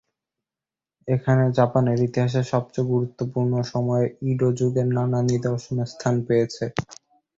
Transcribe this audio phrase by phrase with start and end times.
[1.07, 6.65] এখানে জাপানের ইতিহাসের সবচেয়ে গুরুত্বপূর্ণ সময় ইডো যুগের নানা নিদর্শন স্থান পেয়েছে।